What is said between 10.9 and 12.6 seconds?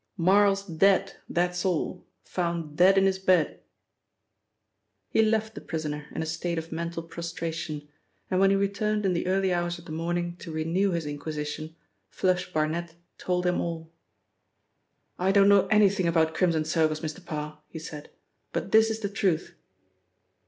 inquisition, 'Flush'